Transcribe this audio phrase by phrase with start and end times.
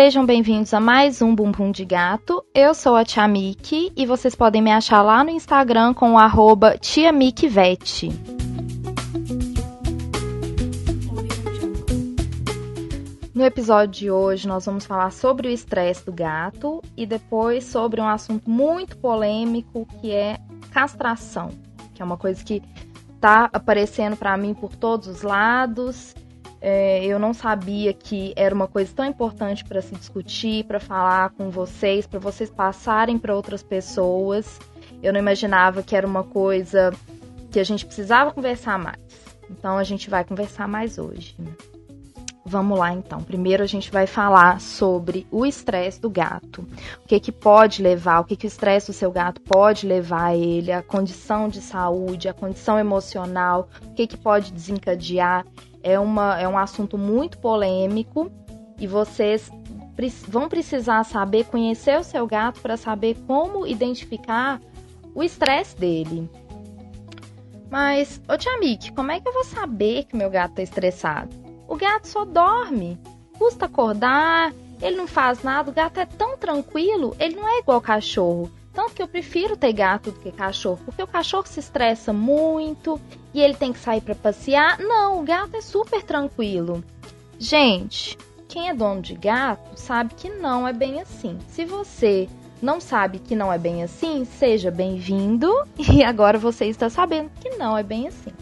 [0.00, 2.44] Sejam bem-vindos a mais um Bumbum de Gato.
[2.54, 6.18] Eu sou a Tia Miki e vocês podem me achar lá no Instagram com o
[6.18, 7.10] arroba Tia
[7.50, 8.08] Vete.
[13.34, 18.00] No episódio de hoje, nós vamos falar sobre o estresse do gato e depois sobre
[18.00, 20.38] um assunto muito polêmico que é
[20.70, 21.50] castração,
[21.92, 22.62] que é uma coisa que
[23.20, 26.14] tá aparecendo para mim por todos os lados
[26.60, 31.30] é, eu não sabia que era uma coisa tão importante para se discutir, para falar
[31.30, 34.58] com vocês, para vocês passarem para outras pessoas.
[35.02, 36.92] Eu não imaginava que era uma coisa
[37.50, 38.98] que a gente precisava conversar mais.
[39.50, 41.36] Então a gente vai conversar mais hoje.
[42.44, 43.22] Vamos lá então.
[43.22, 46.66] Primeiro a gente vai falar sobre o estresse do gato.
[47.04, 50.28] O que que pode levar, o que que o estresse do seu gato pode levar
[50.28, 55.44] a ele, a condição de saúde, a condição emocional, o que que pode desencadear
[55.82, 58.30] é, uma, é um assunto muito polêmico
[58.78, 59.50] e vocês
[60.28, 64.60] vão precisar saber conhecer o seu gato para saber como identificar
[65.14, 66.30] o estresse dele.
[67.70, 71.34] Mas, ô Tia Mick, como é que eu vou saber que meu gato tá estressado?
[71.66, 72.98] O gato só dorme,
[73.38, 77.80] custa acordar, ele não faz nada, o gato é tão tranquilo, ele não é igual
[77.80, 78.50] cachorro.
[78.72, 83.00] Tanto que eu prefiro ter gato do que cachorro, porque o cachorro se estressa muito
[83.34, 84.78] e ele tem que sair para passear.
[84.78, 86.84] Não, o gato é super tranquilo.
[87.38, 88.16] Gente,
[88.48, 91.38] quem é dono de gato sabe que não é bem assim.
[91.48, 92.28] Se você
[92.60, 97.50] não sabe que não é bem assim, seja bem-vindo e agora você está sabendo que
[97.50, 98.32] não é bem assim.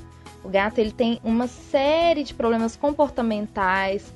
[0.43, 4.15] O gato ele tem uma série de problemas comportamentais,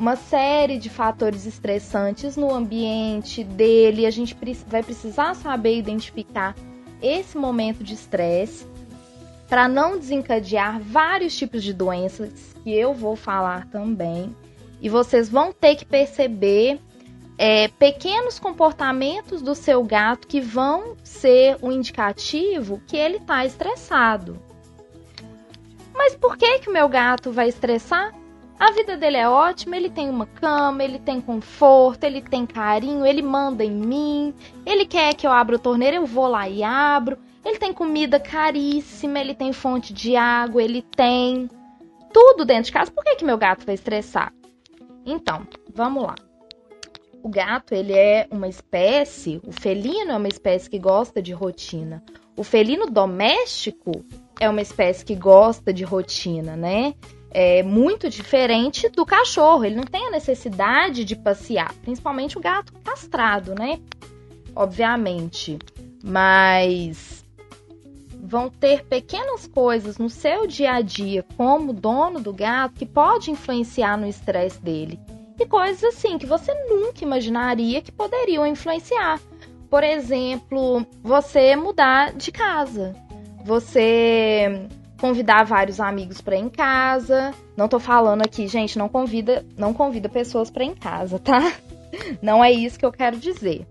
[0.00, 4.06] uma série de fatores estressantes no ambiente dele.
[4.06, 4.34] A gente
[4.66, 6.56] vai precisar saber identificar
[7.02, 8.66] esse momento de estresse
[9.46, 14.34] para não desencadear vários tipos de doenças que eu vou falar também.
[14.80, 16.80] E vocês vão ter que perceber
[17.36, 24.38] é, pequenos comportamentos do seu gato que vão ser um indicativo que ele está estressado.
[25.94, 28.18] Mas por que que o meu gato vai estressar?
[28.60, 33.06] A vida dele é ótima, ele tem uma cama, ele tem conforto, ele tem carinho,
[33.06, 34.34] ele manda em mim,
[34.66, 37.16] ele quer que eu abra o torneiro, eu vou lá e abro.
[37.42, 41.48] Ele tem comida caríssima, ele tem fonte de água, ele tem
[42.12, 42.90] tudo dentro de casa.
[42.90, 44.30] Por que, que meu gato vai estressar?
[45.06, 46.14] Então, vamos lá.
[47.22, 52.04] O gato, ele é uma espécie, o felino é uma espécie que gosta de rotina.
[52.36, 54.04] O felino doméstico
[54.38, 56.92] é uma espécie que gosta de rotina, né?
[57.30, 59.64] É muito diferente do cachorro.
[59.64, 63.80] Ele não tem a necessidade de passear, principalmente o gato castrado, né?
[64.54, 65.58] Obviamente.
[66.02, 67.24] Mas
[68.22, 73.30] vão ter pequenas coisas no seu dia a dia, como dono do gato, que pode
[73.30, 74.98] influenciar no estresse dele.
[75.38, 79.20] E coisas assim que você nunca imaginaria que poderiam influenciar.
[79.70, 82.94] Por exemplo, você mudar de casa.
[83.44, 84.68] Você
[85.00, 87.32] convidar vários amigos para em casa.
[87.56, 91.52] Não tô falando aqui, gente, não convida, não convida pessoas para em casa, tá?
[92.22, 93.66] Não é isso que eu quero dizer.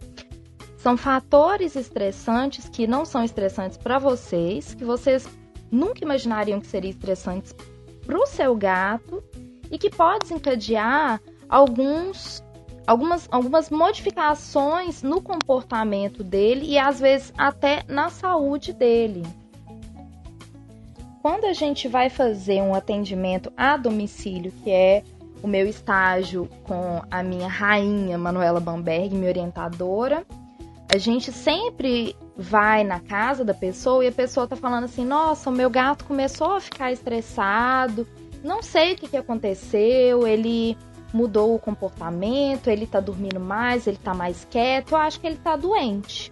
[0.78, 5.26] São fatores estressantes que não são estressantes para vocês, que vocês
[5.72, 7.56] nunca imaginariam que seriam estressantes
[8.06, 9.24] para o seu gato
[9.72, 12.44] e que pode desencadear alguns
[12.86, 19.24] algumas, algumas modificações no comportamento dele e às vezes até na saúde dele.
[21.22, 25.04] Quando a gente vai fazer um atendimento a domicílio, que é
[25.44, 30.26] o meu estágio com a minha rainha Manuela Bamberg, minha orientadora,
[30.94, 35.50] a gente sempre vai na casa da pessoa e a pessoa tá falando assim: nossa,
[35.50, 38.08] o meu gato começou a ficar estressado,
[38.44, 40.78] não sei o que, que aconteceu, ele
[41.14, 45.38] mudou o comportamento, ele tá dormindo mais, ele tá mais quieto, eu acho que ele
[45.38, 46.32] tá doente.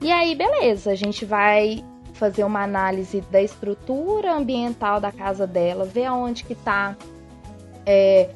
[0.00, 1.84] E aí, beleza, a gente vai
[2.20, 6.94] fazer uma análise da estrutura ambiental da casa dela, ver aonde que tá
[7.86, 8.28] é,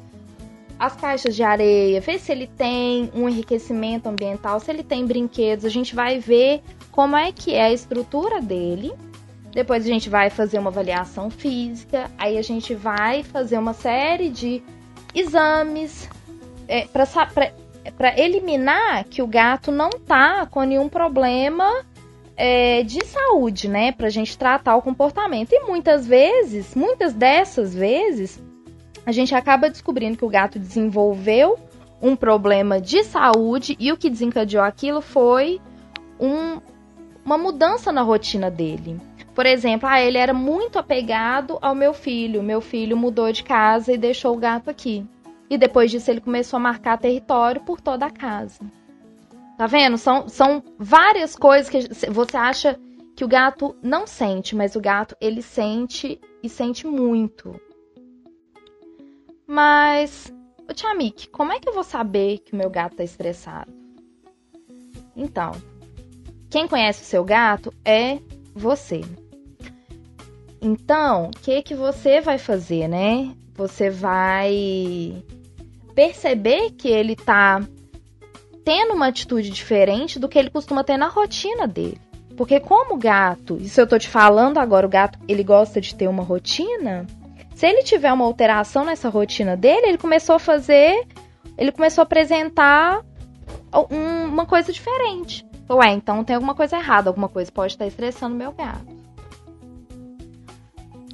[0.79, 5.63] as caixas de areia, ver se ele tem um enriquecimento ambiental, se ele tem brinquedos,
[5.63, 8.91] a gente vai ver como é que é a estrutura dele.
[9.51, 14.29] Depois a gente vai fazer uma avaliação física, aí a gente vai fazer uma série
[14.29, 14.63] de
[15.13, 16.09] exames
[16.67, 21.85] é, para eliminar que o gato não tá com nenhum problema
[22.37, 23.91] é, de saúde, né?
[23.91, 25.53] Pra gente tratar o comportamento.
[25.53, 28.41] E muitas vezes, muitas dessas vezes,
[29.05, 31.57] a gente acaba descobrindo que o gato desenvolveu
[32.01, 35.61] um problema de saúde e o que desencadeou aquilo foi
[36.19, 36.59] um,
[37.25, 38.99] uma mudança na rotina dele.
[39.33, 42.41] Por exemplo, ah, ele era muito apegado ao meu filho.
[42.41, 45.05] Meu filho mudou de casa e deixou o gato aqui.
[45.49, 48.59] E depois disso ele começou a marcar território por toda a casa.
[49.57, 49.97] Tá vendo?
[49.97, 52.79] São, são várias coisas que você acha
[53.15, 57.59] que o gato não sente, mas o gato ele sente e sente muito.
[59.47, 60.33] Mas,
[60.69, 63.71] o Tchamik, como é que eu vou saber que o meu gato tá estressado?
[65.15, 65.51] Então,
[66.49, 68.19] quem conhece o seu gato é
[68.53, 69.01] você.
[70.61, 73.33] Então, o que que você vai fazer, né?
[73.53, 75.23] Você vai
[75.93, 77.61] perceber que ele tá
[78.65, 82.01] tendo uma atitude diferente do que ele costuma ter na rotina dele.
[82.35, 85.95] Porque como o gato, isso eu tô te falando agora, o gato, ele gosta de
[85.95, 87.05] ter uma rotina,
[87.55, 91.07] se ele tiver uma alteração nessa rotina dele, ele começou a fazer,
[91.57, 93.01] ele começou a apresentar
[93.89, 95.45] um, uma coisa diferente.
[95.69, 98.85] Ué, então tem alguma coisa errada, alguma coisa pode estar estressando meu gato.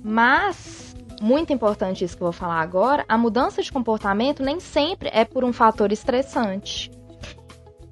[0.04, 5.12] Mas, muito importante isso que eu vou falar agora, a mudança de comportamento nem sempre
[5.14, 6.90] é por um fator estressante.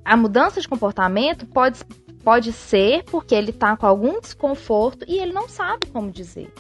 [0.09, 1.85] A mudança de comportamento pode,
[2.23, 6.51] pode ser porque ele está com algum desconforto e ele não sabe como dizer.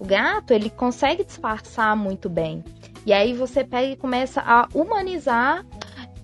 [0.00, 2.64] O gato, ele consegue disfarçar muito bem.
[3.06, 5.64] E aí você pega e começa a humanizar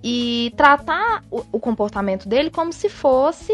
[0.03, 3.53] e tratar o, o comportamento dele como se fosse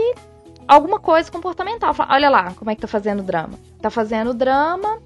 [0.67, 1.93] alguma coisa comportamental.
[1.93, 3.53] Fala, Olha lá como é que tá fazendo drama.
[3.83, 4.99] Tá fazendo drama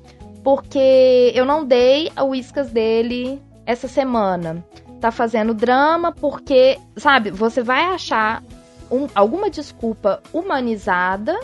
[0.44, 4.64] porque eu não dei a whiskas dele essa semana.
[5.04, 8.42] Tá fazendo drama porque, sabe, você vai achar
[8.90, 11.38] um, alguma desculpa humanizada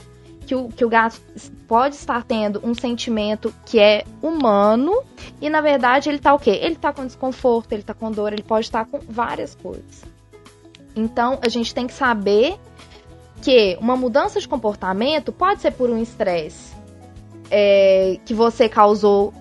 [0.46, 1.20] que o, que o gato
[1.68, 5.02] pode estar tendo um sentimento que é humano
[5.42, 6.58] e na verdade ele tá o quê?
[6.62, 10.04] Ele tá com desconforto, ele tá com dor, ele pode estar com várias coisas.
[10.96, 12.58] Então a gente tem que saber
[13.42, 16.74] que uma mudança de comportamento pode ser por um estresse
[17.50, 19.34] é, que você causou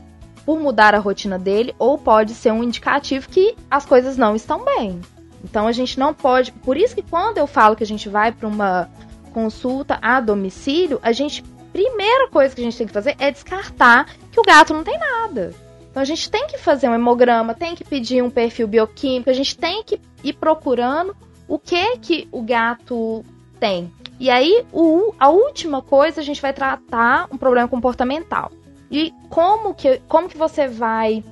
[0.45, 4.63] por mudar a rotina dele, ou pode ser um indicativo que as coisas não estão
[4.63, 4.99] bem.
[5.43, 6.51] Então a gente não pode.
[6.51, 8.89] Por isso que quando eu falo que a gente vai para uma
[9.33, 14.07] consulta a domicílio, a gente primeira coisa que a gente tem que fazer é descartar
[14.31, 15.53] que o gato não tem nada.
[15.89, 19.33] Então a gente tem que fazer um hemograma, tem que pedir um perfil bioquímico, a
[19.33, 21.15] gente tem que ir procurando
[21.47, 23.23] o que que o gato
[23.59, 23.91] tem.
[24.19, 28.51] E aí, o, a última coisa, a gente vai tratar um problema comportamental.
[28.91, 31.23] E como que, como que você vai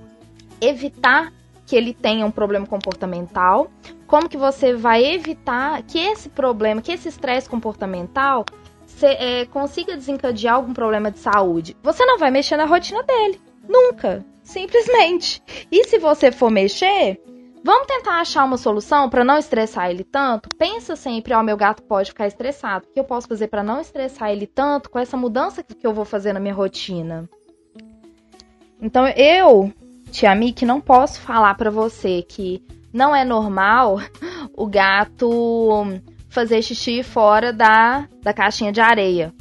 [0.61, 1.33] evitar
[1.65, 3.69] que ele tenha um problema comportamental?
[4.05, 8.45] Como que você vai evitar que esse problema, que esse estresse comportamental
[8.85, 11.75] se, é, consiga desencadear algum problema de saúde?
[11.83, 13.41] Você não vai mexer na rotina dele.
[13.67, 14.25] Nunca.
[14.43, 15.43] Simplesmente.
[15.69, 17.21] E se você for mexer,
[17.61, 20.47] vamos tentar achar uma solução para não estressar ele tanto?
[20.57, 22.87] Pensa sempre, ó, oh, meu gato pode ficar estressado.
[22.87, 25.93] O que eu posso fazer para não estressar ele tanto com essa mudança que eu
[25.93, 27.29] vou fazer na minha rotina?
[28.81, 29.71] Então eu
[30.11, 32.63] tia que não posso falar para você que
[32.93, 33.99] não é normal
[34.53, 35.85] o gato
[36.29, 39.33] fazer xixi fora da, da caixinha de areia.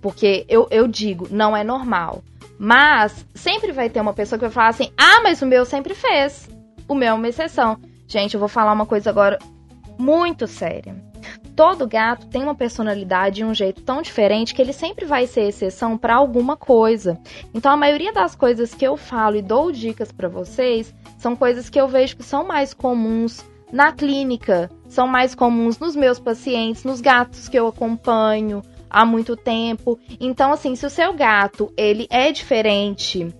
[0.00, 2.22] Porque eu, eu digo, não é normal.
[2.58, 5.94] Mas sempre vai ter uma pessoa que vai falar assim: ah, mas o meu sempre
[5.94, 6.48] fez.
[6.88, 7.78] O meu é uma exceção.
[8.06, 9.38] Gente, eu vou falar uma coisa agora
[9.98, 10.96] muito séria.
[11.58, 15.48] Todo gato tem uma personalidade e um jeito tão diferente que ele sempre vai ser
[15.48, 17.18] exceção para alguma coisa.
[17.52, 21.68] Então a maioria das coisas que eu falo e dou dicas para vocês são coisas
[21.68, 26.84] que eu vejo que são mais comuns na clínica, são mais comuns nos meus pacientes,
[26.84, 29.98] nos gatos que eu acompanho há muito tempo.
[30.20, 33.34] Então assim, se o seu gato ele é diferente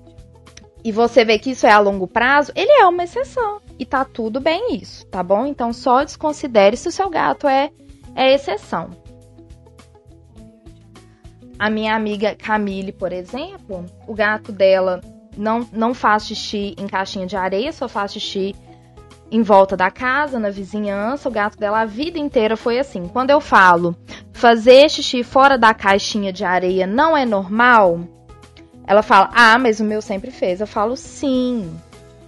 [0.83, 3.61] e você vê que isso é a longo prazo, ele é uma exceção.
[3.79, 5.47] E tá tudo bem isso, tá bom?
[5.47, 7.71] Então só desconsidere se o seu gato é
[8.19, 8.91] é exceção.
[11.57, 15.01] A minha amiga Camille, por exemplo, o gato dela
[15.37, 18.57] não, não faz xixi em caixinha de areia, só faz xixi
[19.31, 21.29] em volta da casa, na vizinhança.
[21.29, 23.07] O gato dela a vida inteira foi assim.
[23.07, 23.97] Quando eu falo
[24.33, 28.01] fazer xixi fora da caixinha de areia não é normal,
[28.85, 30.61] ela fala: "Ah, mas o meu sempre fez".
[30.61, 31.73] Eu falo: "Sim.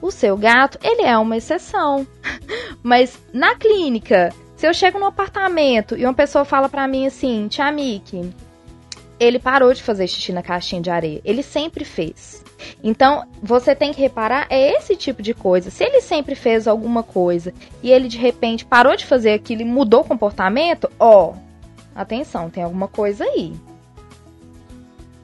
[0.00, 2.06] O seu gato, ele é uma exceção".
[2.82, 7.49] mas na clínica, se eu chego no apartamento e uma pessoa fala para mim assim,
[7.49, 8.31] Tia Miki,
[9.19, 11.23] ele parou de fazer xixi na caixinha de areia.
[11.25, 12.45] Ele sempre fez.
[12.85, 15.71] Então, você tem que reparar é esse tipo de coisa.
[15.71, 19.64] Se ele sempre fez alguma coisa e ele de repente parou de fazer aquilo e
[19.64, 21.33] mudou o comportamento, ó,
[21.95, 23.55] atenção, tem alguma coisa aí.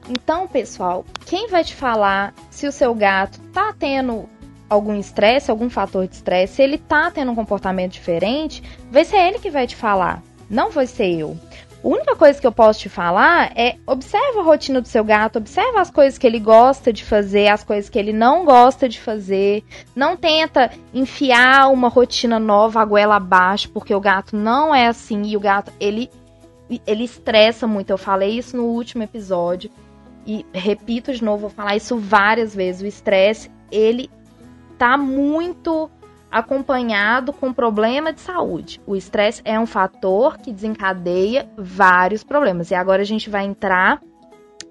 [0.09, 4.27] Então, pessoal, quem vai te falar se o seu gato tá tendo
[4.69, 9.17] algum estresse, algum fator de estresse, se ele tá tendo um comportamento diferente, vai ser
[9.17, 11.37] ele que vai te falar, não vai ser eu.
[11.83, 15.37] A única coisa que eu posso te falar é observa a rotina do seu gato,
[15.37, 18.99] observa as coisas que ele gosta de fazer, as coisas que ele não gosta de
[18.99, 19.63] fazer.
[19.95, 25.21] Não tenta enfiar uma rotina nova a goela abaixo, porque o gato não é assim
[25.27, 26.09] e o gato ele
[26.85, 27.91] ele estressa muito.
[27.91, 29.69] Eu falei isso no último episódio
[30.25, 32.81] e repito de novo, vou falar isso várias vezes.
[32.81, 34.09] O estresse, ele
[34.77, 35.89] tá muito
[36.31, 38.81] acompanhado com problema de saúde.
[38.85, 42.69] O estresse é um fator que desencadeia vários problemas.
[42.71, 44.01] E agora a gente vai entrar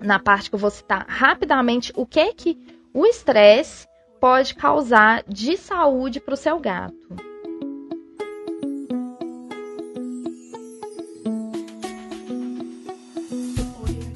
[0.01, 2.59] na parte que eu vou citar rapidamente o que é que
[2.93, 3.87] o estresse
[4.21, 6.95] pode causar de saúde para o seu gato.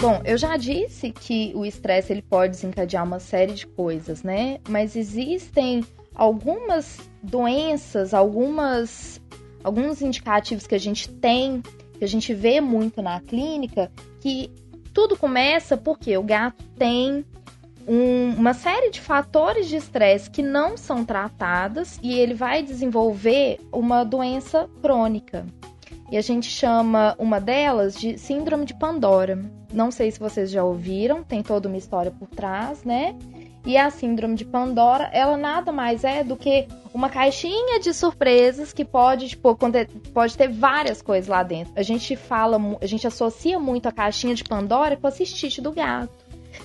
[0.00, 4.58] Bom, eu já disse que o estresse ele pode desencadear uma série de coisas, né?
[4.66, 9.20] Mas existem algumas doenças, algumas
[9.62, 11.62] alguns indicativos que a gente tem,
[11.98, 13.92] que a gente vê muito na clínica,
[14.22, 14.50] que
[14.94, 17.22] tudo começa porque o gato tem
[17.86, 23.60] um, uma série de fatores de estresse que não são tratadas e ele vai desenvolver
[23.70, 25.44] uma doença crônica.
[26.10, 29.38] E a gente chama uma delas de síndrome de Pandora.
[29.72, 33.16] Não sei se vocês já ouviram, tem toda uma história por trás, né?
[33.64, 38.72] E a síndrome de Pandora, ela nada mais é do que uma caixinha de surpresas
[38.72, 39.56] que pode, tipo,
[40.12, 41.72] pode ter várias coisas lá dentro.
[41.76, 45.72] A gente fala, a gente associa muito a caixinha de Pandora com a cistite do
[45.72, 46.12] gato.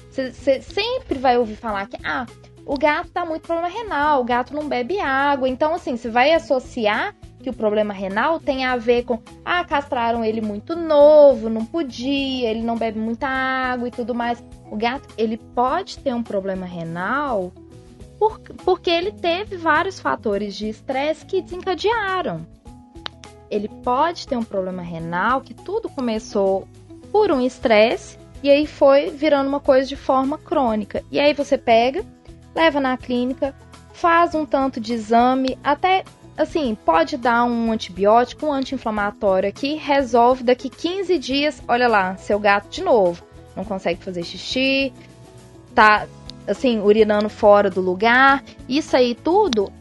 [0.09, 2.25] Você sempre vai ouvir falar que, ah,
[2.65, 5.47] o gato tá muito problema renal, o gato não bebe água.
[5.47, 7.13] Então, assim, você vai associar
[7.45, 12.49] que o problema renal tem a ver com, ah, castraram ele muito novo, não podia,
[12.49, 14.43] ele não bebe muita água e tudo mais.
[14.71, 17.53] O gato, ele pode ter um problema renal
[18.17, 22.47] por, porque ele teve vários fatores de estresse que desencadearam.
[23.47, 26.67] Ele pode ter um problema renal que tudo começou
[27.11, 31.03] por um estresse e aí foi virando uma coisa de forma crônica.
[31.11, 32.03] E aí você pega,
[32.55, 33.53] leva na clínica,
[33.93, 36.03] faz um tanto de exame, até
[36.37, 42.39] assim, pode dar um antibiótico, um anti-inflamatório aqui, resolve daqui 15 dias, olha lá, seu
[42.39, 43.23] gato de novo,
[43.55, 44.91] não consegue fazer xixi,
[45.73, 46.07] tá
[46.47, 48.43] assim, urinando fora do lugar.
[48.67, 49.71] Isso aí tudo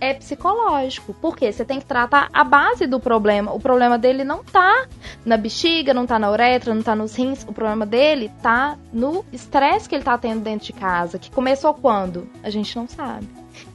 [0.00, 3.52] é psicológico, porque você tem que tratar a base do problema.
[3.52, 4.86] O problema dele não tá
[5.24, 7.44] na bexiga, não tá na uretra, não tá nos rins.
[7.44, 11.72] O problema dele tá no estresse que ele tá tendo dentro de casa, que começou
[11.72, 12.28] quando?
[12.42, 13.28] A gente não sabe.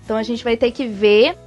[0.04, 1.38] Então a gente vai ter que ver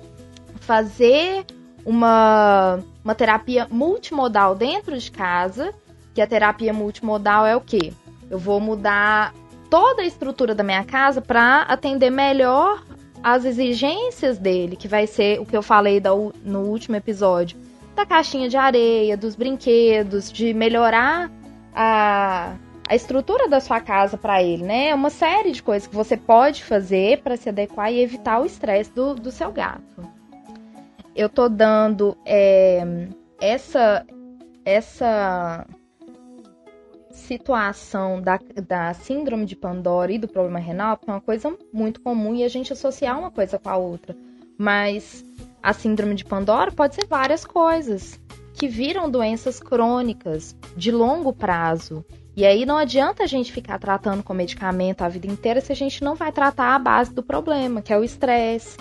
[0.71, 1.45] fazer
[1.85, 5.75] uma, uma terapia multimodal dentro de casa,
[6.15, 7.93] que a terapia multimodal é o quê?
[8.31, 9.35] Eu vou mudar
[9.69, 12.85] toda a estrutura da minha casa para atender melhor
[13.21, 16.01] as exigências dele, que vai ser o que eu falei
[16.45, 17.59] no último episódio,
[17.97, 21.33] da caixinha de areia, dos brinquedos, de melhorar
[21.75, 22.55] a,
[22.89, 24.91] a estrutura da sua casa para ele, né?
[24.91, 28.47] É uma série de coisas que você pode fazer para se adequar e evitar o
[28.47, 30.20] estresse do, do seu gato
[31.21, 32.83] eu tô dando é,
[33.39, 34.07] essa
[34.65, 35.67] essa
[37.11, 42.01] situação da, da síndrome de Pandora e do problema renal, porque é uma coisa muito
[42.01, 44.17] comum e a gente associar uma coisa com a outra.
[44.57, 45.23] Mas
[45.63, 48.19] a síndrome de Pandora pode ser várias coisas
[48.55, 52.03] que viram doenças crônicas de longo prazo.
[52.35, 55.77] E aí não adianta a gente ficar tratando com medicamento a vida inteira se a
[55.77, 58.79] gente não vai tratar a base do problema, que é o estresse,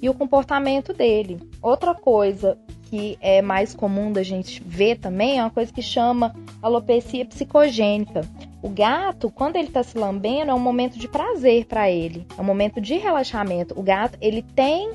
[0.00, 1.38] e o comportamento dele.
[1.62, 2.58] Outra coisa
[2.90, 8.22] que é mais comum da gente ver também é uma coisa que chama alopecia psicogênica.
[8.62, 12.40] O gato, quando ele está se lambendo, é um momento de prazer para ele, é
[12.40, 13.78] um momento de relaxamento.
[13.78, 14.90] O gato, ele tem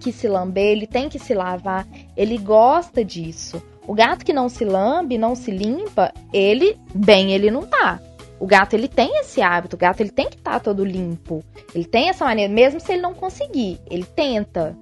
[0.00, 3.62] que se lamber, ele tem que se lavar, ele gosta disso.
[3.86, 8.00] O gato que não se lambe, não se limpa, ele, bem, ele não tá.
[8.38, 11.42] O gato ele tem esse hábito, o gato ele tem que estar tá todo limpo.
[11.74, 14.76] Ele tem essa maneira, mesmo se ele não conseguir, ele tenta.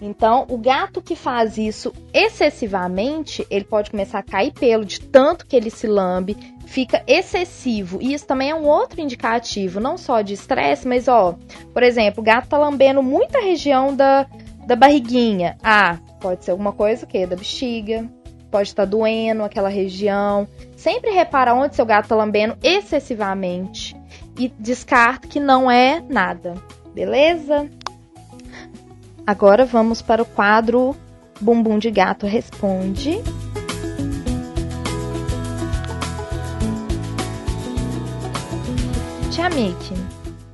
[0.00, 5.46] Então, o gato que faz isso excessivamente, ele pode começar a cair pelo de tanto
[5.46, 6.36] que ele se lambe,
[6.66, 7.98] fica excessivo.
[8.02, 11.36] E isso também é um outro indicativo, não só de estresse, mas ó,
[11.72, 14.26] por exemplo, o gato tá lambendo muita região da,
[14.66, 15.56] da barriguinha.
[15.62, 17.26] Ah, pode ser alguma coisa o quê?
[17.26, 18.06] Da bexiga,
[18.50, 20.46] pode estar doendo aquela região.
[20.76, 23.96] Sempre repara onde seu gato está lambendo excessivamente
[24.38, 26.54] e descarta que não é nada.
[26.94, 27.68] Beleza?
[29.26, 30.96] Agora vamos para o quadro
[31.40, 33.20] Bumbum de Gato Responde.
[39.30, 39.94] Tia Mickey,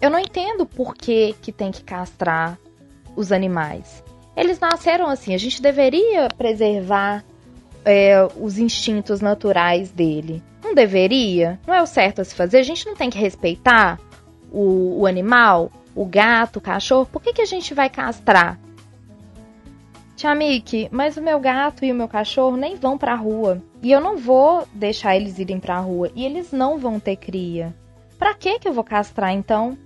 [0.01, 2.59] eu não entendo por que, que tem que castrar
[3.15, 4.03] os animais.
[4.37, 7.23] Eles nasceram assim, a gente deveria preservar
[7.85, 10.43] é, os instintos naturais dele.
[10.63, 11.59] Não deveria?
[11.67, 12.59] Não é o certo a se fazer?
[12.59, 13.99] A gente não tem que respeitar
[14.51, 17.07] o, o animal, o gato, o cachorro?
[17.07, 18.59] Por que, que a gente vai castrar?
[20.17, 23.61] Tia Miki, mas o meu gato e o meu cachorro nem vão pra rua.
[23.83, 26.11] E eu não vou deixar eles irem pra rua.
[26.15, 27.75] E eles não vão ter cria.
[28.19, 29.77] Pra que que eu vou castrar então?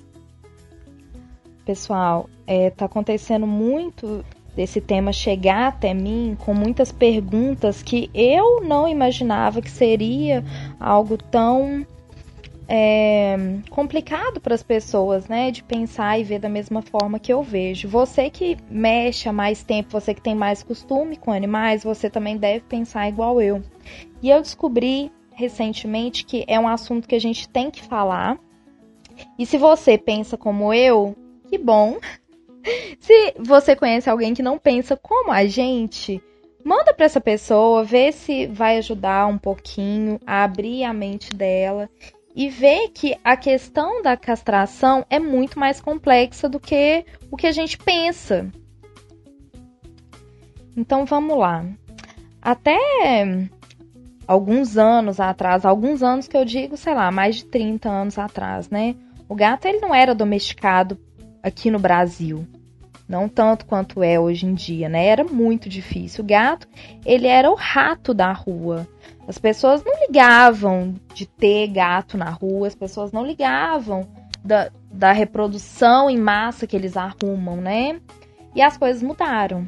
[1.65, 4.23] Pessoal, é, tá acontecendo muito
[4.57, 10.43] desse tema chegar até mim com muitas perguntas que eu não imaginava que seria
[10.81, 11.87] algo tão
[12.69, 13.37] é,
[13.71, 17.87] complicado para as pessoas, né, de pensar e ver da mesma forma que eu vejo.
[17.89, 22.37] Você que mexe há mais tempo, você que tem mais costume com animais, você também
[22.37, 23.63] deve pensar igual eu.
[24.23, 28.39] E eu descobri recentemente que é um assunto que a gente tem que falar.
[29.39, 31.15] E se você pensa como eu,
[31.49, 31.99] que bom.
[33.01, 36.23] Se você conhece alguém que não pensa como a gente,
[36.65, 41.89] manda para essa pessoa, vê se vai ajudar um pouquinho a abrir a mente dela
[42.35, 47.47] e ver que a questão da castração é muito mais complexa do que o que
[47.47, 48.51] a gente pensa.
[50.77, 51.65] Então vamos lá.
[52.43, 52.77] Até
[54.27, 58.69] alguns anos atrás, alguns anos que eu digo, sei lá, mais de 30 anos atrás,
[58.69, 58.95] né?
[59.29, 60.99] O gato ele não era domesticado
[61.43, 62.47] aqui no Brasil.
[63.09, 65.07] Não tanto quanto é hoje em dia, né?
[65.07, 66.25] Era muito difícil.
[66.25, 66.67] O gato,
[67.05, 68.87] ele era o rato da rua.
[69.29, 74.07] As pessoas não ligavam de ter gato na rua, as pessoas não ligavam
[74.45, 78.01] da, da reprodução em massa que eles arrumam, né?
[78.55, 79.67] E as coisas mudaram.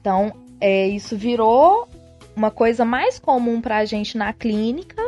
[0.00, 1.88] Então, é, isso virou
[2.34, 5.02] uma coisa mais comum pra gente na clínica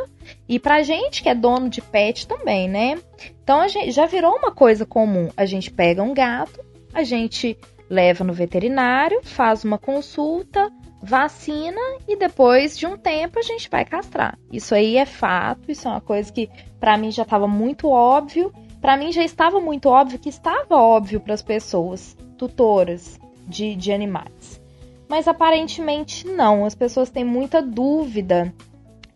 [0.47, 2.99] e pra gente que é dono de pet também, né?
[3.43, 5.29] Então, a gente já virou uma coisa comum.
[5.35, 6.63] A gente pega um gato,
[6.95, 7.57] a gente
[7.89, 10.71] leva no veterinário, faz uma consulta,
[11.03, 14.39] vacina e depois de um tempo a gente vai castrar.
[14.49, 16.49] Isso aí é fato, isso é uma coisa que
[16.79, 18.51] para mim já estava muito óbvio.
[18.79, 23.91] Para mim já estava muito óbvio que estava óbvio para as pessoas, tutoras de, de
[23.91, 24.61] animais.
[25.09, 28.53] Mas aparentemente não, as pessoas têm muita dúvida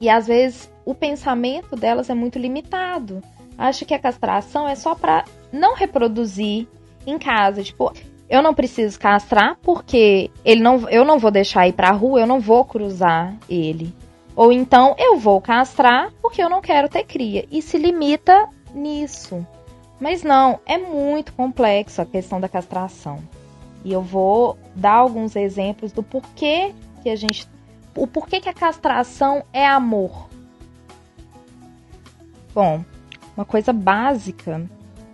[0.02, 3.24] e às vezes o pensamento delas é muito limitado.
[3.58, 6.68] Acha que a castração é só para não reproduzir
[7.06, 7.64] em casa.
[7.64, 7.94] Tipo,
[8.30, 12.22] eu não preciso castrar porque ele não, eu não vou deixar ir para a rua,
[12.22, 13.94] eu não vou cruzar ele.
[14.36, 17.46] Ou então eu vou castrar porque eu não quero ter cria.
[17.52, 19.46] E se limita nisso.
[20.00, 23.20] Mas não, é muito complexo a questão da castração.
[23.84, 27.48] E eu vou dar alguns exemplos do porquê que a gente.
[27.96, 30.30] O porquê que a castração é amor.
[32.54, 32.84] Bom,
[33.36, 34.70] uma coisa básica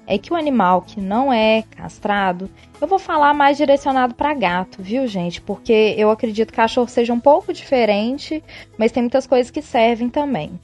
[0.08, 4.82] é que o animal que não é castrado, eu vou falar mais direcionado para gato,
[4.82, 5.41] viu, gente?
[5.41, 8.44] Porque eu acredito que cachorro seja um pouco diferente,
[8.78, 10.60] mas tem muitas coisas que servem também.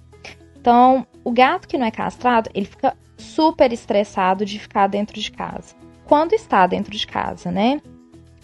[0.60, 5.32] Então, o gato que não é castrado, ele fica super estressado de ficar dentro de
[5.32, 5.76] casa.
[6.06, 7.82] Quando está dentro de casa, né?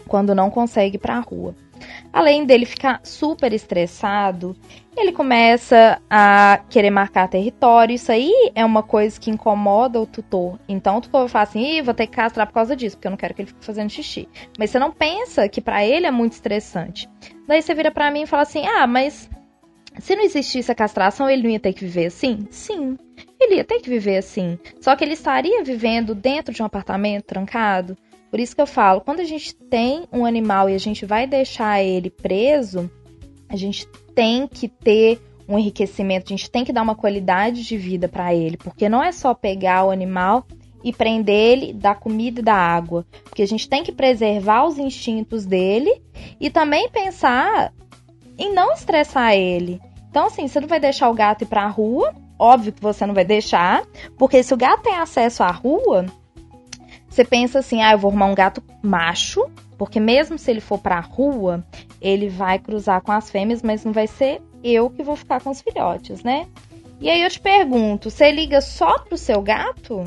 [0.07, 1.55] Quando não consegue ir para a rua.
[2.17, 4.55] Além dele ficar super estressado,
[4.97, 7.93] ele começa a querer marcar território.
[7.93, 10.57] Isso aí é uma coisa que incomoda o tutor.
[10.67, 13.11] Então o tutor vai falar assim: vou ter que castrar por causa disso, porque eu
[13.11, 14.27] não quero que ele fique fazendo xixi.
[14.57, 17.07] Mas você não pensa que para ele é muito estressante.
[17.47, 19.29] Daí você vira para mim e fala assim: ah, mas
[19.99, 22.47] se não existisse a castração, ele não ia ter que viver assim?
[22.49, 22.97] Sim,
[23.39, 24.57] ele ia ter que viver assim.
[24.81, 27.95] Só que ele estaria vivendo dentro de um apartamento trancado.
[28.29, 31.25] Por isso que eu falo, quando a gente tem um animal e a gente vai
[31.25, 32.89] deixar ele preso,
[33.49, 37.77] a gente tem que ter um enriquecimento, a gente tem que dar uma qualidade de
[37.77, 40.45] vida para ele, porque não é só pegar o animal
[40.83, 44.77] e prender ele da comida e da água, porque a gente tem que preservar os
[44.77, 46.01] instintos dele
[46.39, 47.73] e também pensar
[48.37, 49.79] em não estressar ele.
[50.09, 53.05] Então, assim, você não vai deixar o gato ir para a rua, óbvio que você
[53.05, 53.85] não vai deixar,
[54.17, 56.05] porque se o gato tem acesso à rua,
[57.17, 59.43] você pensa assim, ah, eu vou arrumar um gato macho,
[59.75, 61.65] porque mesmo se ele for para a rua,
[61.99, 65.49] ele vai cruzar com as fêmeas, mas não vai ser eu que vou ficar com
[65.49, 66.45] os filhotes, né?
[67.01, 70.03] E aí eu te pergunto, você liga só pro seu gato?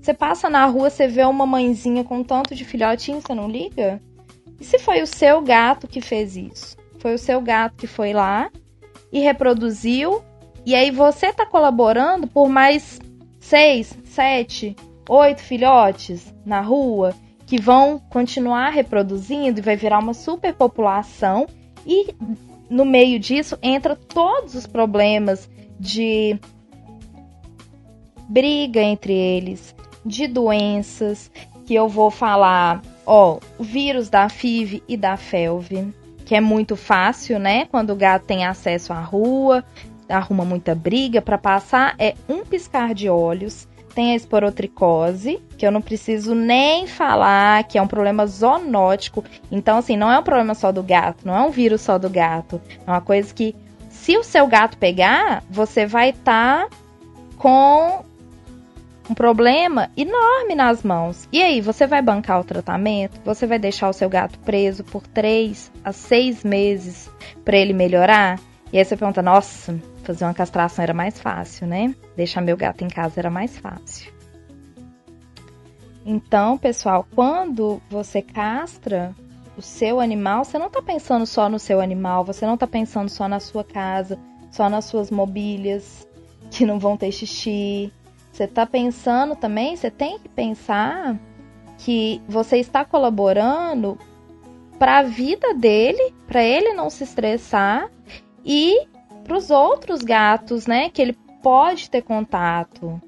[0.00, 4.00] Você passa na rua, você vê uma mãezinha com tanto de filhotinho, você não liga?
[4.60, 6.76] E se foi o seu gato que fez isso?
[7.00, 8.48] Foi o seu gato que foi lá
[9.10, 10.22] e reproduziu,
[10.64, 13.00] e aí você tá colaborando por mais
[13.40, 14.76] seis, sete,
[15.08, 17.14] oito filhotes na rua
[17.46, 21.46] que vão continuar reproduzindo e vai virar uma superpopulação
[21.86, 22.14] e
[22.68, 25.48] no meio disso entra todos os problemas
[25.80, 26.38] de
[28.28, 31.30] briga entre eles, de doenças,
[31.64, 35.88] que eu vou falar, ó, o vírus da FIV e da FeLV,
[36.24, 37.64] que é muito fácil, né?
[37.66, 39.64] Quando o gato tem acesso à rua,
[40.08, 43.66] arruma muita briga para passar, é um piscar de olhos.
[43.98, 49.24] Tem a esporotricose, que eu não preciso nem falar, que é um problema zoonótico.
[49.50, 52.08] Então, assim, não é um problema só do gato, não é um vírus só do
[52.08, 52.60] gato.
[52.86, 53.56] É uma coisa que,
[53.90, 56.76] se o seu gato pegar, você vai estar tá
[57.38, 58.04] com
[59.10, 61.28] um problema enorme nas mãos.
[61.32, 63.20] E aí, você vai bancar o tratamento?
[63.24, 67.10] Você vai deixar o seu gato preso por três a seis meses
[67.44, 68.38] para ele melhorar?
[68.72, 71.94] E aí você pergunta, nossa, fazer uma castração era mais fácil, né?
[72.16, 74.12] Deixar meu gato em casa era mais fácil.
[76.04, 79.14] Então, pessoal, quando você castra
[79.56, 83.08] o seu animal, você não está pensando só no seu animal, você não está pensando
[83.08, 84.18] só na sua casa,
[84.50, 86.06] só nas suas mobílias
[86.50, 87.92] que não vão ter xixi,
[88.32, 91.18] você está pensando também, você tem que pensar
[91.76, 93.98] que você está colaborando
[94.78, 97.90] para a vida dele, para ele não se estressar
[98.48, 98.88] e
[99.24, 102.98] para os outros gatos, né, que ele pode ter contato.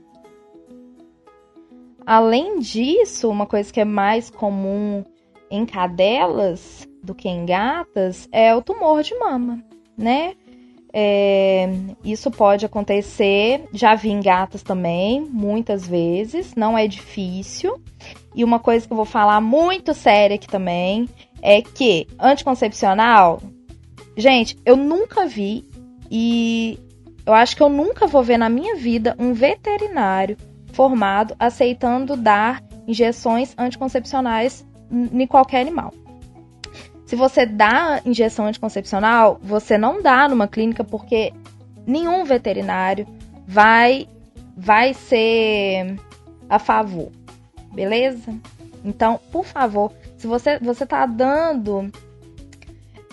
[2.05, 5.03] Além disso, uma coisa que é mais comum
[5.51, 9.65] em cadelas do que em gatas é o tumor de mama,
[9.97, 10.35] né?
[10.93, 11.69] É,
[12.05, 17.81] isso pode acontecer, já vi em gatas também, muitas vezes, não é difícil.
[18.35, 21.09] E uma coisa que eu vou falar muito séria aqui também
[21.41, 23.41] é que anticoncepcional,
[24.21, 25.65] gente, eu nunca vi
[26.11, 26.79] e
[27.25, 30.37] eu acho que eu nunca vou ver na minha vida um veterinário
[30.73, 35.93] formado aceitando dar injeções anticoncepcionais em qualquer animal.
[37.05, 41.33] Se você dá injeção anticoncepcional, você não dá numa clínica porque
[41.87, 43.07] nenhum veterinário
[43.47, 44.09] vai
[44.57, 45.97] vai ser
[46.49, 47.11] a favor.
[47.73, 48.35] Beleza?
[48.85, 51.91] Então, por favor, se você você tá dando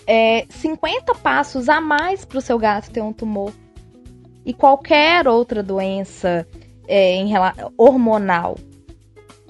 [0.08, 3.52] é, 50 passos a mais para o seu gato ter um tumor
[4.46, 6.48] e qualquer outra doença
[6.88, 7.34] é, em,
[7.78, 8.58] hormonal.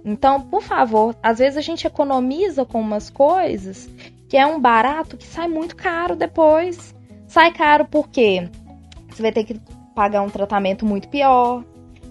[0.03, 3.87] Então, por favor, às vezes a gente economiza com umas coisas
[4.27, 6.95] que é um barato que sai muito caro depois.
[7.27, 8.49] Sai caro porque
[9.07, 9.59] você vai ter que
[9.93, 11.63] pagar um tratamento muito pior,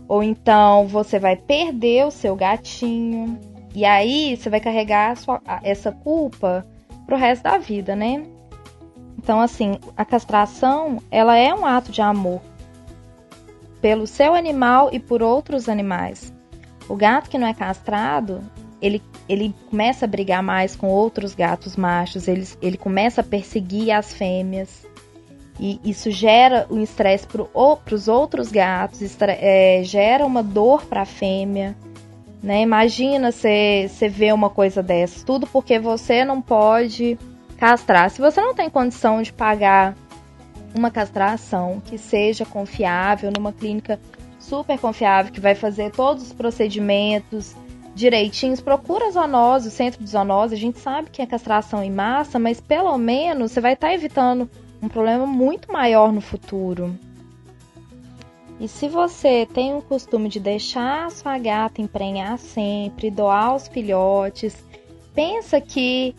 [0.08, 3.38] ou então você vai perder o seu gatinho.
[3.74, 6.66] E aí você vai carregar sua, essa culpa
[7.04, 8.35] pro resto da vida, né?
[9.26, 12.40] Então, assim, a castração, ela é um ato de amor
[13.80, 16.32] pelo seu animal e por outros animais.
[16.88, 18.40] O gato que não é castrado,
[18.80, 23.90] ele, ele começa a brigar mais com outros gatos machos, ele, ele começa a perseguir
[23.90, 24.86] as fêmeas.
[25.58, 31.04] E isso gera um estresse para os outros gatos, é, gera uma dor para a
[31.04, 31.76] fêmea.
[32.40, 32.62] Né?
[32.62, 37.18] Imagina você ver uma coisa dessa, tudo porque você não pode
[37.56, 38.10] castrar.
[38.10, 39.96] Se você não tem condição de pagar
[40.74, 43.98] uma castração que seja confiável, numa clínica
[44.38, 47.54] super confiável, que vai fazer todos os procedimentos,
[47.94, 50.54] direitinhos, procura a zoonose, o centro de zoonose.
[50.54, 53.94] A gente sabe que é castração em massa, mas pelo menos você vai estar tá
[53.94, 54.48] evitando
[54.82, 56.94] um problema muito maior no futuro.
[58.60, 64.56] E se você tem o costume de deixar sua gata emprenhar sempre, doar os filhotes,
[65.14, 66.14] pensa que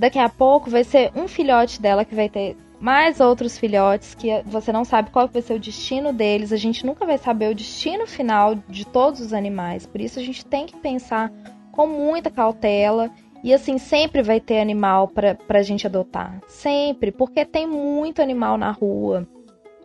[0.00, 4.42] daqui a pouco vai ser um filhote dela que vai ter mais outros filhotes que
[4.46, 6.52] você não sabe qual vai ser o destino deles.
[6.52, 9.86] A gente nunca vai saber o destino final de todos os animais.
[9.86, 11.30] Por isso a gente tem que pensar
[11.70, 13.10] com muita cautela.
[13.44, 16.40] E assim, sempre vai ter animal para a gente adotar.
[16.48, 19.28] Sempre, porque tem muito animal na rua.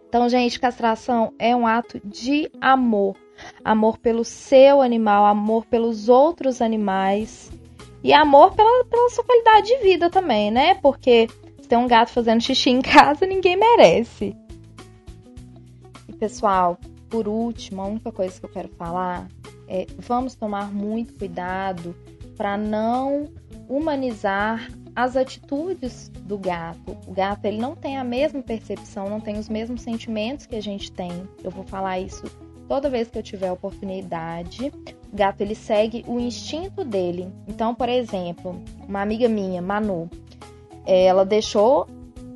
[0.07, 3.17] Então, gente, castração é um ato de amor.
[3.65, 7.51] Amor pelo seu animal, amor pelos outros animais.
[8.05, 10.75] E amor pela, pela sua qualidade de vida também, né?
[10.75, 11.27] Porque
[11.59, 14.37] se tem um gato fazendo xixi em casa, ninguém merece.
[16.07, 16.77] E pessoal,
[17.09, 19.27] por último, a única coisa que eu quero falar
[19.67, 21.95] é vamos tomar muito cuidado
[22.37, 23.27] para não
[23.67, 26.95] humanizar as atitudes do gato.
[27.07, 30.61] O gato ele não tem a mesma percepção, não tem os mesmos sentimentos que a
[30.61, 31.27] gente tem.
[31.43, 32.25] Eu vou falar isso
[32.67, 34.71] toda vez que eu tiver oportunidade.
[35.15, 37.31] Gato ele segue o instinto dele.
[37.47, 40.09] Então, por exemplo, uma amiga minha, Manu,
[40.85, 41.87] ela deixou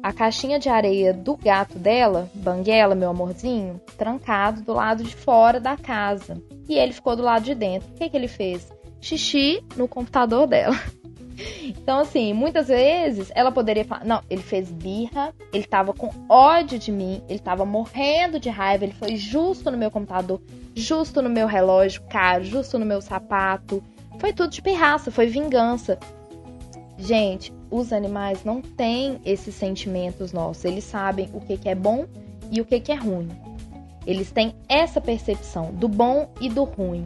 [0.01, 5.59] a caixinha de areia do gato dela, Banguela, meu amorzinho, trancado do lado de fora
[5.59, 6.41] da casa.
[6.67, 7.89] E ele ficou do lado de dentro.
[7.89, 8.67] O que, que ele fez?
[9.01, 10.75] Xixi no computador dela.
[11.65, 16.77] Então, assim, muitas vezes ela poderia falar: não, ele fez birra, ele tava com ódio
[16.77, 20.41] de mim, ele tava morrendo de raiva, ele foi justo no meu computador,
[20.75, 23.83] justo no meu relógio caro, justo no meu sapato.
[24.19, 25.97] Foi tudo de pirraça, foi vingança.
[26.97, 30.65] Gente, os animais não têm esses sentimentos nossos.
[30.65, 32.05] Eles sabem o que, que é bom
[32.51, 33.29] e o que, que é ruim.
[34.05, 37.05] Eles têm essa percepção do bom e do ruim.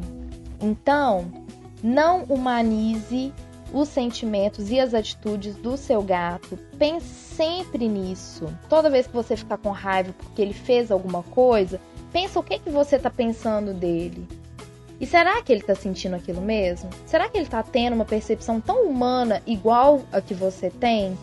[0.60, 1.32] Então,
[1.84, 3.32] não humanize
[3.74, 6.58] os sentimentos e as atitudes do seu gato.
[6.78, 8.46] Pense sempre nisso.
[8.70, 11.82] Toda vez que você ficar com raiva porque ele fez alguma coisa,
[12.12, 14.28] pensa o que, que você está pensando dele.
[15.02, 16.90] E será que ele está sentindo aquilo mesmo?
[17.06, 21.18] Será que ele está tendo uma percepção tão humana igual a que você tem?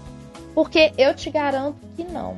[0.55, 2.37] Porque eu te garanto que não.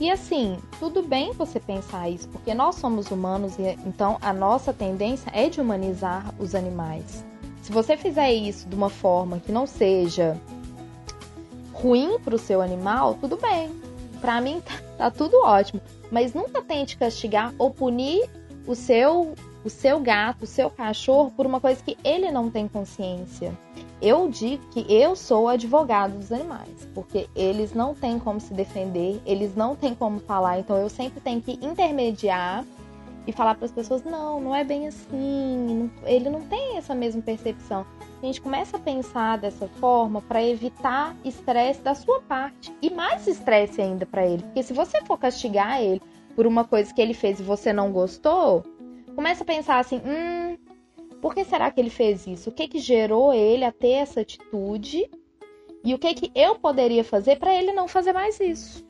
[0.00, 4.72] E assim, tudo bem você pensar isso, porque nós somos humanos e então a nossa
[4.72, 7.24] tendência é de humanizar os animais.
[7.62, 10.36] Se você fizer isso de uma forma que não seja
[11.72, 13.70] ruim para o seu animal, tudo bem.
[14.20, 18.28] Para mim tá, tá tudo ótimo, mas nunca tente castigar ou punir
[18.66, 22.66] o seu o seu gato, o seu cachorro por uma coisa que ele não tem
[22.66, 23.56] consciência.
[24.00, 29.22] Eu digo que eu sou advogado dos animais, porque eles não têm como se defender,
[29.24, 32.64] eles não têm como falar, então eu sempre tenho que intermediar
[33.26, 37.22] e falar para as pessoas: não, não é bem assim, ele não tem essa mesma
[37.22, 37.86] percepção.
[38.22, 43.26] A gente começa a pensar dessa forma para evitar estresse da sua parte e mais
[43.26, 46.00] estresse ainda para ele, porque se você for castigar ele
[46.34, 48.64] por uma coisa que ele fez e você não gostou,
[49.14, 50.56] começa a pensar assim: hum,
[51.20, 52.50] por que será que ele fez isso?
[52.50, 55.10] O que que gerou ele a ter essa atitude?
[55.84, 58.84] E o que que eu poderia fazer para ele não fazer mais isso?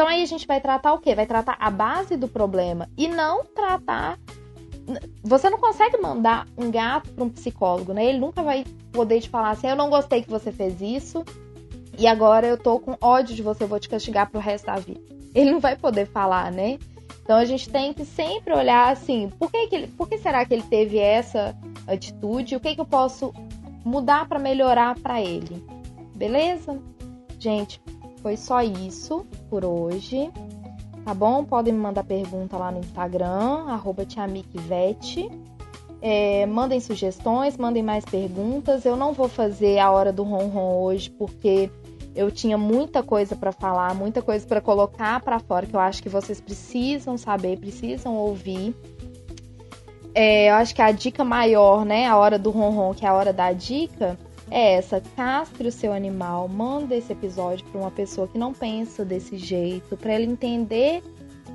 [0.00, 1.14] Então aí a gente vai tratar o quê?
[1.14, 4.18] Vai tratar a base do problema e não tratar
[5.22, 8.06] você não consegue mandar um gato para um psicólogo, né?
[8.06, 11.22] Ele nunca vai poder te falar assim: "Eu não gostei que você fez isso
[11.98, 14.76] e agora eu tô com ódio de você, eu vou te castigar pro resto da
[14.76, 15.02] vida".
[15.34, 16.78] Ele não vai poder falar, né?
[17.22, 20.46] Então a gente tem que sempre olhar assim, por que, que, ele, por que será
[20.46, 21.54] que ele teve essa
[21.86, 22.56] atitude?
[22.56, 23.34] O que, que eu posso
[23.84, 25.62] mudar para melhorar para ele?
[26.16, 26.80] Beleza?
[27.38, 27.82] Gente,
[28.22, 30.30] foi só isso por hoje.
[31.04, 31.44] Tá bom?
[31.44, 34.04] Podem me mandar pergunta lá no Instagram, arroba
[36.02, 38.84] é, mandem sugestões, mandem mais perguntas.
[38.84, 41.70] Eu não vou fazer a hora do ronron hoje porque
[42.14, 46.02] eu tinha muita coisa para falar, muita coisa para colocar para fora que eu acho
[46.02, 48.74] que vocês precisam saber, precisam ouvir.
[50.14, 53.14] É, eu acho que a dica maior, né, a hora do ronron, que é a
[53.14, 54.18] hora da dica,
[54.50, 59.04] é essa: castre o seu animal, manda esse episódio para uma pessoa que não pensa
[59.04, 61.02] desse jeito, para ele entender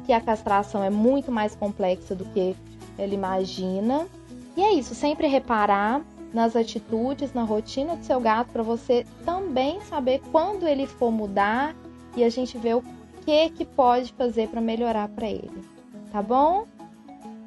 [0.05, 2.55] que a castração é muito mais complexa do que
[2.97, 4.08] ele imagina.
[4.55, 6.01] E é isso, sempre reparar
[6.34, 11.75] nas atitudes, na rotina do seu gato, para você também saber quando ele for mudar
[12.15, 12.84] e a gente ver o
[13.25, 15.63] que que pode fazer para melhorar para ele.
[16.12, 16.65] Tá bom?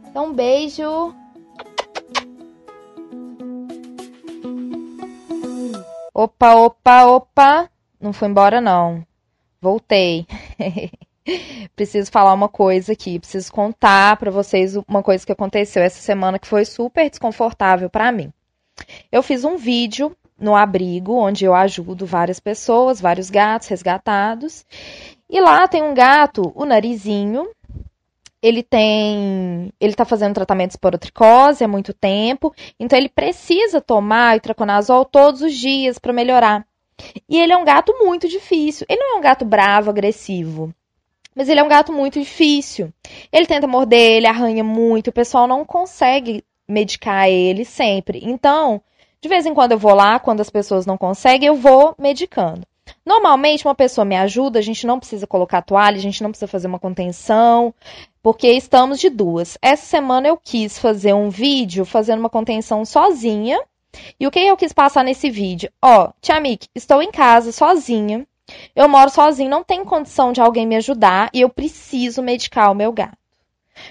[0.06, 1.14] Então, um beijo.
[6.20, 7.70] Opa, opa, opa.
[8.00, 9.06] Não foi embora não.
[9.60, 10.26] Voltei.
[11.76, 16.36] preciso falar uma coisa aqui, preciso contar para vocês uma coisa que aconteceu essa semana
[16.36, 18.32] que foi super desconfortável para mim.
[19.12, 24.66] Eu fiz um vídeo no abrigo, onde eu ajudo várias pessoas, vários gatos resgatados.
[25.30, 27.48] E lá tem um gato, o narizinho.
[28.42, 29.72] Ele tem.
[29.80, 32.54] Ele tá fazendo tratamento de esporotricose há muito tempo.
[32.78, 36.66] Então ele precisa tomar itraconazol todos os dias para melhorar.
[37.28, 38.86] E ele é um gato muito difícil.
[38.88, 40.72] Ele não é um gato bravo, agressivo.
[41.34, 42.92] Mas ele é um gato muito difícil.
[43.32, 45.08] Ele tenta morder, ele arranha muito.
[45.08, 48.20] O pessoal não consegue medicar ele sempre.
[48.24, 48.82] Então,
[49.20, 52.66] de vez em quando eu vou lá, quando as pessoas não conseguem, eu vou medicando.
[53.04, 56.48] Normalmente, uma pessoa me ajuda, a gente não precisa colocar toalha, a gente não precisa
[56.48, 57.74] fazer uma contenção,
[58.28, 59.56] porque estamos de duas.
[59.62, 63.58] Essa semana eu quis fazer um vídeo fazendo uma contenção sozinha.
[64.20, 65.72] E o que eu quis passar nesse vídeo?
[65.80, 68.26] Ó, Tia Mick, estou em casa sozinha.
[68.76, 72.74] Eu moro sozinho, não tenho condição de alguém me ajudar e eu preciso medicar o
[72.74, 73.16] meu gato.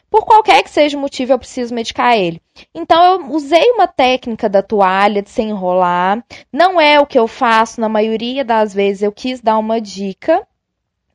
[0.07, 2.39] Por qualquer que seja o motivo, eu preciso medicar ele.
[2.75, 6.23] Então, eu usei uma técnica da toalha de se enrolar.
[6.53, 9.01] Não é o que eu faço na maioria das vezes.
[9.01, 10.47] Eu quis dar uma dica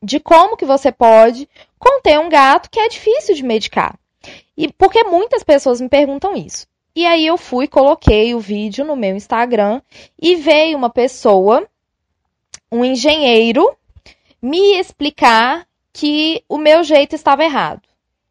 [0.03, 1.47] de como que você pode
[1.79, 3.97] conter um gato que é difícil de medicar.
[4.55, 6.67] E porque muitas pessoas me perguntam isso.
[6.95, 9.81] E aí eu fui, coloquei o vídeo no meu Instagram
[10.21, 11.67] e veio uma pessoa,
[12.71, 13.75] um engenheiro,
[14.41, 17.81] me explicar que o meu jeito estava errado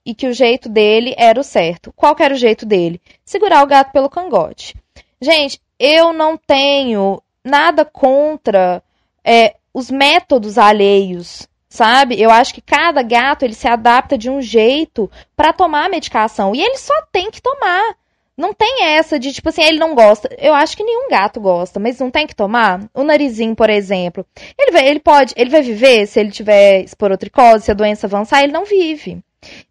[0.04, 1.92] e que o jeito dele era o certo.
[1.96, 3.00] Qual era o jeito dele?
[3.24, 4.76] Segurar o gato pelo cangote.
[5.20, 8.82] Gente, eu não tenho nada contra
[9.24, 12.20] é, os métodos alheios, sabe?
[12.20, 16.54] Eu acho que cada gato ele se adapta de um jeito para tomar a medicação
[16.54, 17.96] e ele só tem que tomar.
[18.37, 20.28] Não tem essa de, tipo assim, ele não gosta.
[20.38, 22.82] Eu acho que nenhum gato gosta, mas não tem que tomar.
[22.92, 24.26] O narizinho, por exemplo.
[24.58, 28.42] Ele, vai, ele pode, ele vai viver se ele tiver esporotricose, se a doença avançar,
[28.42, 29.22] ele não vive.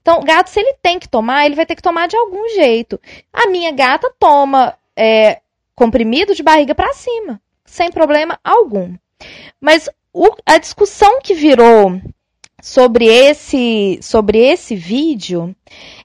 [0.01, 2.49] Então, o gato, se ele tem que tomar, ele vai ter que tomar de algum
[2.49, 2.99] jeito.
[3.31, 5.39] A minha gata toma é,
[5.75, 8.95] comprimido de barriga para cima, sem problema algum.
[9.59, 11.99] Mas o, a discussão que virou
[12.61, 15.55] sobre esse sobre esse vídeo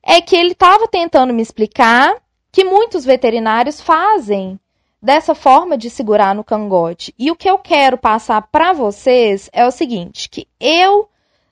[0.03, 2.15] é que ele estava tentando me explicar
[2.51, 4.59] que muitos veterinários fazem
[5.03, 7.15] dessa forma de segurar no cangote.
[7.19, 11.09] E o que eu quero passar para vocês é o seguinte, que eu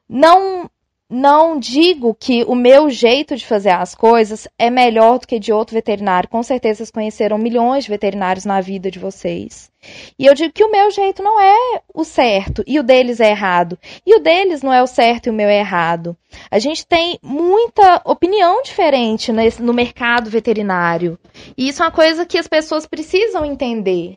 [0.09, 0.71] não
[1.09, 5.53] não digo que o meu jeito de fazer as coisas é melhor do que de
[5.53, 6.29] outro veterinário.
[6.29, 9.71] Com certeza vocês conheceram milhões de veterinários na vida de vocês.
[10.19, 13.31] E eu digo que o meu jeito não é o certo e o deles é
[13.31, 13.79] errado.
[14.07, 16.17] E o deles não é o certo e o meu é errado.
[16.51, 21.19] A gente tem muita opinião diferente nesse, no mercado veterinário.
[21.57, 24.17] E isso é uma coisa que as pessoas precisam entender.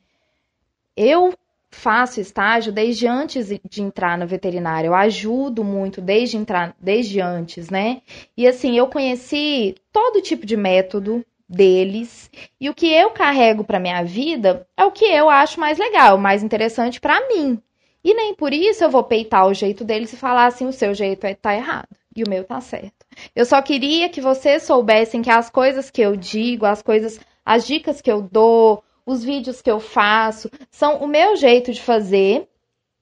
[0.96, 1.34] Eu
[1.70, 4.88] faço estágio desde antes de entrar na veterinária.
[4.88, 8.02] Eu ajudo muito desde entrar, desde antes, né?
[8.36, 13.80] E assim, eu conheci todo tipo de método deles e o que eu carrego para
[13.80, 17.62] minha vida é o que eu acho mais legal, mais interessante para mim.
[18.04, 20.94] E nem por isso eu vou peitar o jeito deles e falar assim, o seu
[20.94, 23.06] jeito é, tá errado e o meu tá certo.
[23.36, 27.66] Eu só queria que vocês soubessem que as coisas que eu digo, as coisas, as
[27.66, 32.46] dicas que eu dou, os vídeos que eu faço, são o meu jeito de fazer.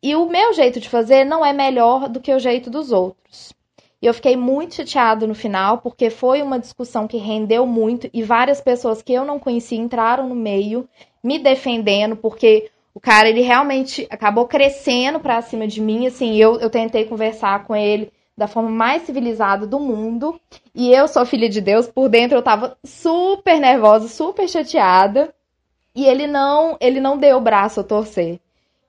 [0.04, 3.52] E o meu jeito de fazer não é melhor do que o jeito dos outros.
[4.00, 8.22] E eu fiquei muito chateado no final, porque foi uma discussão que rendeu muito e
[8.22, 10.88] várias pessoas que eu não conhecia entraram no meio,
[11.24, 16.06] me defendendo, porque o cara ele realmente acabou crescendo pra cima de mim.
[16.06, 20.40] Assim, eu, eu tentei conversar com ele da forma mais civilizada do mundo.
[20.76, 25.34] E eu sou filha de Deus, por dentro eu tava super nervosa, super chateada
[25.96, 28.40] e ele não ele não deu o braço a torcer.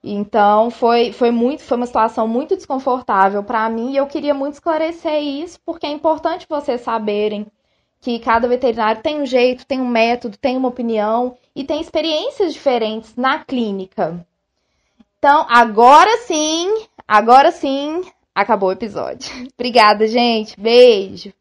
[0.03, 4.55] Então foi, foi muito foi uma situação muito desconfortável para mim e eu queria muito
[4.55, 7.47] esclarecer isso porque é importante vocês saberem
[8.01, 12.53] que cada veterinário tem um jeito, tem um método, tem uma opinião e tem experiências
[12.53, 14.25] diferentes na clínica.
[15.19, 18.03] Então, agora sim, agora sim,
[18.35, 19.29] acabou o episódio.
[19.59, 20.55] Obrigada, gente.
[20.61, 21.33] Beijo.